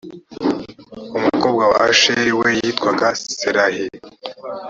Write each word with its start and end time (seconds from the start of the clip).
umukobwa 1.17 1.63
wa 1.71 1.77
asheri 1.91 2.31
we 2.39 2.49
yitwaga 2.59 3.07
serahi. 3.37 3.85